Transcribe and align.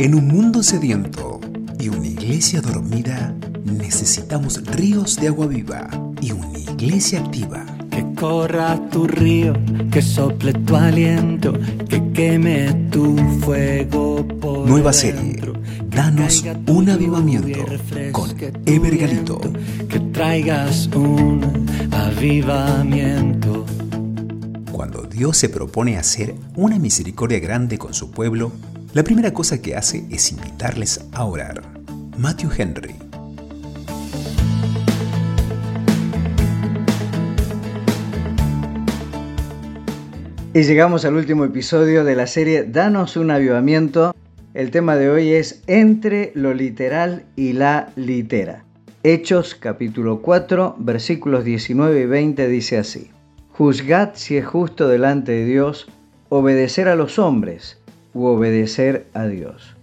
En 0.00 0.14
un 0.14 0.28
mundo 0.28 0.62
sediento 0.62 1.40
y 1.78 1.90
una 1.90 2.06
iglesia 2.06 2.62
dormida, 2.62 3.34
necesitamos 3.66 4.64
ríos 4.64 5.16
de 5.16 5.28
agua 5.28 5.46
viva 5.46 5.90
y 6.22 6.32
una 6.32 6.58
iglesia 6.58 7.20
activa. 7.20 7.66
Que 7.90 8.06
corra 8.14 8.80
tu 8.88 9.06
río, 9.06 9.52
que 9.92 10.00
sople 10.00 10.54
tu 10.54 10.74
aliento, 10.74 11.52
que 11.86 12.02
queme 12.14 12.88
tu 12.90 13.14
fuego 13.44 14.26
por 14.40 14.66
Nueva 14.66 14.94
serie. 14.94 15.38
Danos 15.90 16.46
un 16.66 16.88
avivamiento 16.88 17.66
con 18.12 18.30
Ever 18.64 18.96
Galito. 18.96 19.38
Que 19.86 20.00
traigas 20.14 20.86
un 20.94 21.66
avivamiento. 21.90 23.66
Cuando 24.72 25.02
Dios 25.02 25.36
se 25.36 25.50
propone 25.50 25.98
hacer 25.98 26.34
una 26.56 26.78
misericordia 26.78 27.38
grande 27.38 27.76
con 27.76 27.92
su 27.92 28.10
pueblo, 28.10 28.50
la 28.92 29.04
primera 29.04 29.32
cosa 29.32 29.62
que 29.62 29.76
hace 29.76 30.04
es 30.10 30.32
invitarles 30.32 31.04
a 31.12 31.24
orar. 31.24 31.62
Matthew 32.18 32.50
Henry. 32.58 32.94
Y 40.52 40.62
llegamos 40.62 41.04
al 41.04 41.14
último 41.14 41.44
episodio 41.44 42.02
de 42.04 42.16
la 42.16 42.26
serie 42.26 42.64
Danos 42.64 43.16
un 43.16 43.30
avivamiento. 43.30 44.12
El 44.54 44.72
tema 44.72 44.96
de 44.96 45.08
hoy 45.08 45.32
es 45.34 45.62
Entre 45.68 46.32
lo 46.34 46.52
literal 46.52 47.24
y 47.36 47.52
la 47.52 47.92
litera. 47.94 48.64
Hechos 49.04 49.54
capítulo 49.54 50.20
4 50.20 50.74
versículos 50.80 51.44
19 51.44 52.00
y 52.00 52.06
20 52.06 52.48
dice 52.48 52.78
así. 52.78 53.12
Juzgad 53.52 54.10
si 54.14 54.36
es 54.36 54.46
justo 54.46 54.88
delante 54.88 55.30
de 55.30 55.44
Dios 55.44 55.86
obedecer 56.28 56.88
a 56.88 56.96
los 56.96 57.20
hombres 57.20 57.79
u 58.14 58.26
obedecer 58.26 59.06
a 59.14 59.26
Dios. 59.26 59.76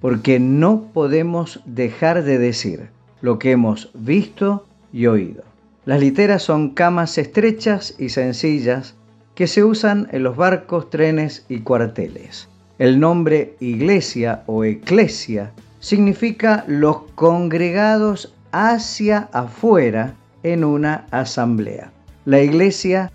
Porque 0.00 0.40
no 0.40 0.92
podemos 0.92 1.60
dejar 1.66 2.24
de 2.24 2.38
decir 2.38 2.88
lo 3.20 3.38
que 3.38 3.52
hemos 3.52 3.90
visto 3.94 4.66
y 4.92 5.06
oído. 5.06 5.44
Las 5.84 6.00
literas 6.00 6.42
son 6.42 6.70
camas 6.70 7.18
estrechas 7.18 7.94
y 7.98 8.10
sencillas 8.10 8.94
que 9.34 9.46
se 9.46 9.64
usan 9.64 10.08
en 10.12 10.22
los 10.22 10.36
barcos, 10.36 10.90
trenes 10.90 11.44
y 11.48 11.60
cuarteles. 11.60 12.48
El 12.78 13.00
nombre 13.00 13.56
iglesia 13.60 14.42
o 14.46 14.64
eclesia 14.64 15.52
significa 15.80 16.64
los 16.66 17.02
congregados 17.14 18.34
hacia 18.52 19.28
afuera 19.32 20.14
en 20.42 20.64
una 20.64 21.06
asamblea. 21.10 21.92
La 22.24 22.40
iglesia 22.40 23.10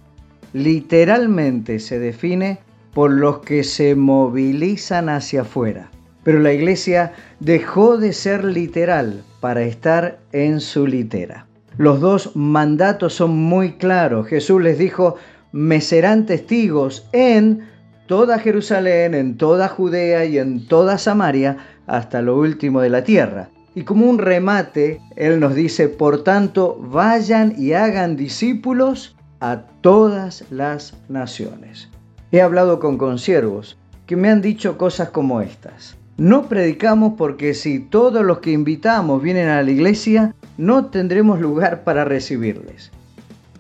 literalmente 0.54 1.80
se 1.80 2.00
define 2.00 2.60
por 2.96 3.12
los 3.12 3.40
que 3.40 3.66
se 3.66 3.94
movilizan 3.94 5.10
hacia 5.10 5.42
afuera. 5.42 5.92
Pero 6.24 6.40
la 6.40 6.54
iglesia 6.54 7.12
dejó 7.42 7.98
de 7.98 8.14
ser 8.14 8.46
literal 8.46 9.22
para 9.42 9.64
estar 9.64 10.20
en 10.32 10.62
su 10.62 10.88
litera. 10.88 11.46
Los 11.78 12.00
dos 12.00 12.38
mandatos 12.38 13.14
son 13.14 13.36
muy 13.36 13.74
claros. 13.74 14.28
Jesús 14.28 14.62
les 14.62 14.80
dijo, 14.80 15.18
me 15.52 15.82
serán 15.82 16.26
testigos 16.26 17.10
en 17.12 17.68
toda 18.08 18.40
Jerusalén, 18.40 19.14
en 19.14 19.36
toda 19.36 19.68
Judea 19.68 20.24
y 20.24 20.38
en 20.38 20.66
toda 20.66 20.98
Samaria, 20.98 21.58
hasta 21.88 22.22
lo 22.22 22.38
último 22.38 22.80
de 22.80 22.90
la 22.90 23.04
tierra. 23.04 23.50
Y 23.76 23.82
como 23.84 24.10
un 24.10 24.20
remate, 24.20 25.02
Él 25.18 25.42
nos 25.42 25.54
dice, 25.54 25.90
por 25.90 26.24
tanto, 26.24 26.78
vayan 26.80 27.56
y 27.58 27.74
hagan 27.74 28.16
discípulos 28.16 29.18
a 29.42 29.64
todas 29.82 30.46
las 30.50 30.94
naciones. 31.10 31.90
He 32.32 32.42
hablado 32.42 32.80
con 32.80 32.98
consiervos 32.98 33.78
que 34.08 34.16
me 34.16 34.30
han 34.30 34.42
dicho 34.42 34.78
cosas 34.78 35.10
como 35.10 35.42
estas. 35.42 35.98
No 36.18 36.48
predicamos 36.48 37.14
porque 37.18 37.54
si 37.54 37.80
todos 37.80 38.26
los 38.26 38.40
que 38.40 38.52
invitamos 38.52 39.22
vienen 39.22 39.48
a 39.50 39.62
la 39.62 39.70
iglesia, 39.70 40.34
no 40.58 40.86
tendremos 40.86 41.40
lugar 41.40 41.84
para 41.84 42.06
recibirles. 42.06 42.92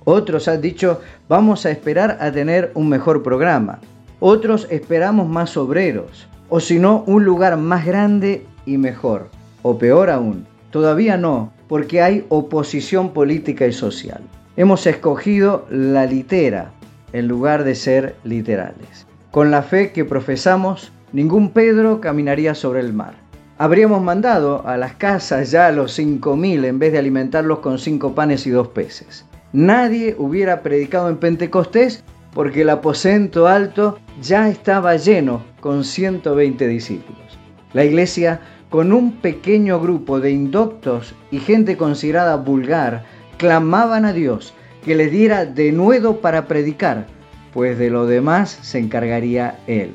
Otros 0.03 0.47
han 0.47 0.61
dicho, 0.61 1.01
vamos 1.27 1.65
a 1.65 1.71
esperar 1.71 2.17
a 2.21 2.31
tener 2.31 2.71
un 2.75 2.89
mejor 2.89 3.23
programa. 3.23 3.79
Otros 4.19 4.67
esperamos 4.69 5.27
más 5.27 5.57
obreros. 5.57 6.27
O 6.49 6.59
si 6.59 6.79
no, 6.79 7.03
un 7.07 7.25
lugar 7.25 7.57
más 7.57 7.85
grande 7.85 8.45
y 8.65 8.77
mejor. 8.77 9.29
O 9.63 9.77
peor 9.77 10.09
aún, 10.09 10.47
todavía 10.71 11.17
no, 11.17 11.51
porque 11.67 12.01
hay 12.01 12.25
oposición 12.29 13.13
política 13.13 13.67
y 13.67 13.73
social. 13.73 14.21
Hemos 14.57 14.87
escogido 14.87 15.65
la 15.69 16.05
litera 16.05 16.71
en 17.15 17.27
lugar 17.27 17.63
de 17.63 17.75
ser 17.75 18.15
literales. 18.23 19.07
Con 19.31 19.49
la 19.51 19.63
fe 19.63 19.91
que 19.91 20.05
profesamos, 20.05 20.91
ningún 21.11 21.51
Pedro 21.51 21.99
caminaría 22.01 22.55
sobre 22.55 22.81
el 22.81 22.93
mar. 22.93 23.15
Habríamos 23.57 24.01
mandado 24.01 24.67
a 24.67 24.77
las 24.77 24.95
casas 24.95 25.51
ya 25.51 25.67
a 25.67 25.71
los 25.71 25.93
cinco 25.93 26.35
mil 26.35 26.65
en 26.65 26.79
vez 26.79 26.91
de 26.91 26.99
alimentarlos 26.99 27.59
con 27.59 27.79
cinco 27.79 28.13
panes 28.13 28.45
y 28.45 28.49
dos 28.49 28.67
peces 28.67 29.25
nadie 29.55 30.15
hubiera 30.17 30.61
predicado 30.61 31.09
en 31.09 31.15
Pentecostés 31.15 32.03
porque 32.33 32.63
el 32.63 32.69
aposento 32.69 33.47
alto 33.47 33.97
ya 34.21 34.49
estaba 34.49 34.97
lleno 34.97 35.43
con 35.61 35.85
120 35.85 36.67
discípulos. 36.67 37.39
La 37.71 37.85
iglesia, 37.85 38.41
con 38.69 38.91
un 38.91 39.13
pequeño 39.13 39.79
grupo 39.79 40.19
de 40.19 40.31
indoctos 40.31 41.15
y 41.31 41.39
gente 41.39 41.77
considerada 41.77 42.35
vulgar, 42.35 43.05
clamaban 43.37 44.03
a 44.03 44.11
Dios 44.11 44.53
que 44.85 44.95
les 44.95 45.11
diera 45.11 45.45
de 45.45 45.71
nuevo 45.71 46.21
para 46.21 46.47
predicar, 46.47 47.07
pues 47.53 47.77
de 47.77 47.89
lo 47.89 48.05
demás 48.05 48.57
se 48.61 48.79
encargaría 48.79 49.59
Él. 49.67 49.91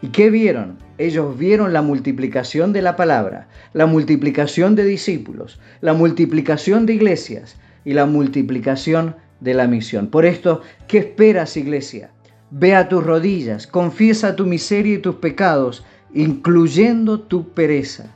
¿Y 0.00 0.08
qué 0.08 0.30
vieron? 0.30 0.78
Ellos 0.98 1.38
vieron 1.38 1.72
la 1.72 1.82
multiplicación 1.82 2.72
de 2.72 2.82
la 2.82 2.96
palabra, 2.96 3.48
la 3.74 3.86
multiplicación 3.86 4.74
de 4.74 4.84
discípulos, 4.84 5.60
la 5.80 5.92
multiplicación 5.92 6.86
de 6.86 6.94
iglesias, 6.94 7.56
y 7.84 7.92
la 7.92 8.06
multiplicación 8.06 9.16
de 9.40 9.54
la 9.54 9.66
misión. 9.66 10.08
Por 10.08 10.24
esto, 10.24 10.62
¿qué 10.86 10.98
esperas, 10.98 11.56
iglesia? 11.56 12.10
Ve 12.50 12.74
a 12.74 12.88
tus 12.88 13.04
rodillas, 13.04 13.66
confiesa 13.66 14.36
tu 14.36 14.46
miseria 14.46 14.94
y 14.94 14.98
tus 14.98 15.16
pecados, 15.16 15.84
incluyendo 16.14 17.20
tu 17.20 17.48
pereza. 17.48 18.14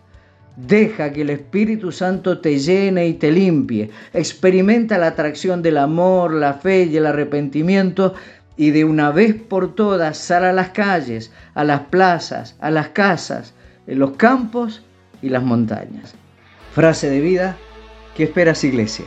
Deja 0.57 1.13
que 1.13 1.21
el 1.21 1.31
Espíritu 1.31 1.93
Santo 1.93 2.39
te 2.39 2.59
llene 2.59 3.07
y 3.07 3.15
te 3.15 3.31
limpie. 3.31 3.91
Experimenta 4.15 4.97
la 4.97 5.09
atracción 5.09 5.61
del 5.61 5.77
amor, 5.77 6.33
la 6.33 6.55
fe 6.55 6.85
y 6.85 6.97
el 6.97 7.05
arrepentimiento 7.05 8.15
y 8.57 8.71
de 8.71 8.85
una 8.87 9.11
vez 9.11 9.35
por 9.35 9.75
todas 9.75 10.17
sal 10.17 10.45
a 10.45 10.53
las 10.55 10.71
calles, 10.71 11.31
a 11.55 11.63
las 11.63 11.81
plazas, 11.83 12.57
a 12.61 12.71
las 12.71 12.89
casas, 12.89 13.53
en 13.87 13.99
los 13.99 14.13
campos 14.13 14.83
y 15.21 15.29
las 15.29 15.43
montañas. 15.43 16.15
Frase 16.73 17.11
de 17.11 17.21
vida, 17.21 17.57
¿qué 18.17 18.25
esperas 18.25 18.65
iglesia? 18.65 19.05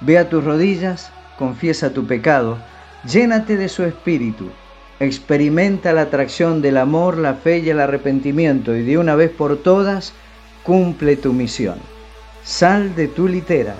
Ve 0.00 0.16
a 0.16 0.30
tus 0.30 0.44
rodillas, 0.44 1.10
confiesa 1.38 1.92
tu 1.92 2.06
pecado, 2.06 2.56
llénate 3.06 3.58
de 3.58 3.68
su 3.68 3.84
espíritu, 3.84 4.48
experimenta 4.98 5.92
la 5.92 6.02
atracción 6.02 6.62
del 6.62 6.78
amor, 6.78 7.18
la 7.18 7.34
fe 7.34 7.58
y 7.58 7.68
el 7.68 7.80
arrepentimiento 7.80 8.74
y 8.74 8.82
de 8.82 8.96
una 8.96 9.14
vez 9.14 9.30
por 9.30 9.58
todas 9.58 10.14
cumple 10.66 11.16
tu 11.16 11.32
misión. 11.32 11.78
Sal 12.42 12.94
de 12.96 13.06
tu 13.06 13.28
litera 13.28 13.76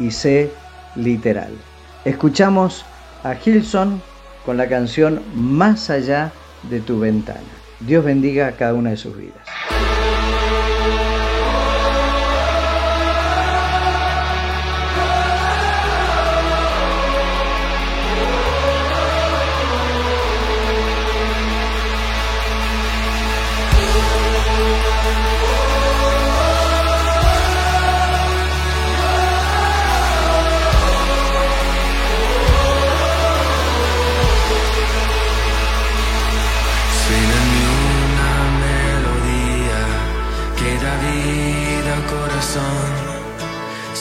y 0.00 0.10
sé 0.10 0.50
literal. 0.96 1.52
Escuchamos 2.04 2.84
a 3.22 3.34
Gilson 3.36 4.02
con 4.44 4.56
la 4.56 4.68
canción 4.68 5.22
Más 5.34 5.88
allá 5.88 6.32
de 6.68 6.80
tu 6.80 6.98
ventana. 6.98 7.40
Dios 7.80 8.04
bendiga 8.04 8.48
a 8.48 8.52
cada 8.52 8.74
una 8.74 8.90
de 8.90 8.96
sus 8.96 9.16
vidas. 9.16 9.45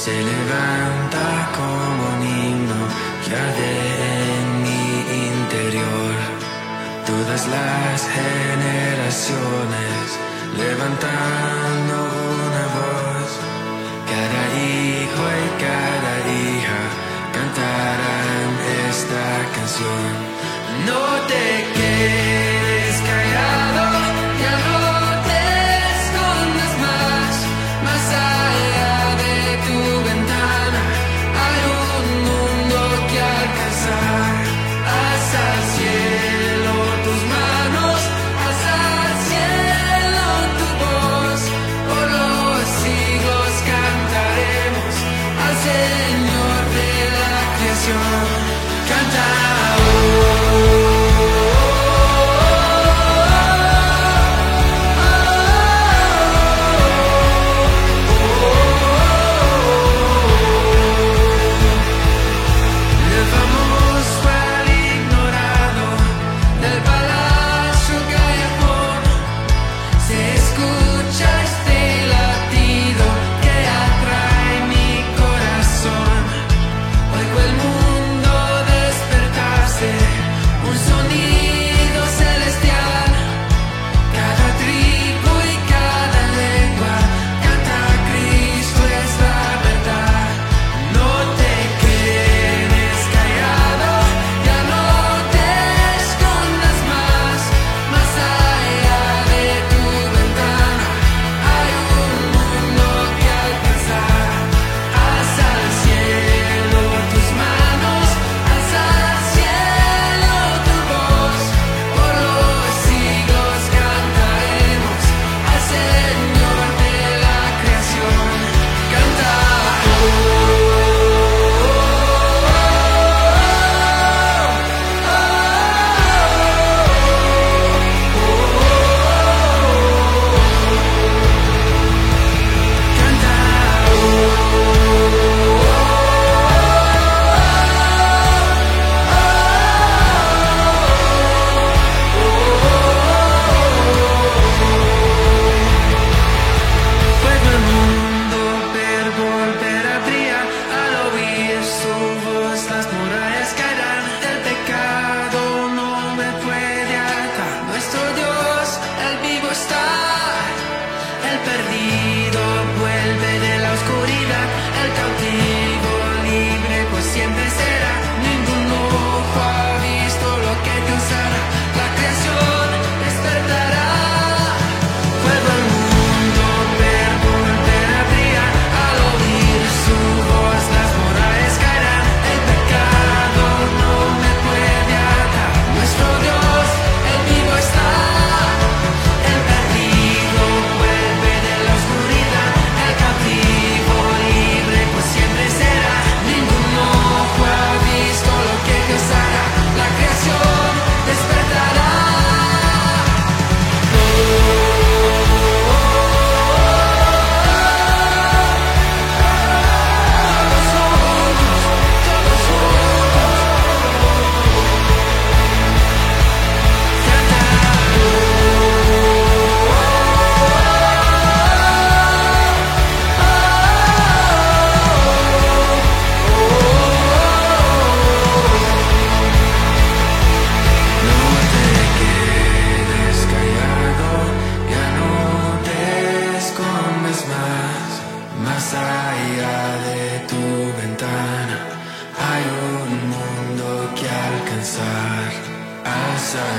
Se 0.06 0.12
levanta 0.12 1.25
como 1.57 2.02
un 2.13 2.22
himno 2.24 2.81
que 3.25 3.36
en 4.36 4.48
mi 4.63 4.86
interior. 5.31 6.16
Todas 7.06 7.42
las 7.48 7.98
generaciones 8.19 10.04
levantando 10.57 12.25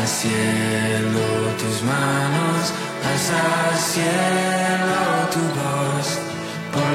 cielo 0.07 1.27
tus 1.59 1.83
manos, 1.83 2.73
al 3.05 3.79
cielo 3.79 4.99
tu 5.33 5.41
voz, 5.61 6.19
por 6.73 6.91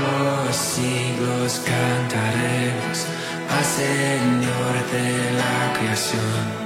los 0.47 0.55
siglos 0.55 1.61
cantaremos 1.65 3.05
al 3.50 3.65
Señor 3.65 4.73
de 4.91 5.31
la 5.38 5.79
creación. 5.79 6.61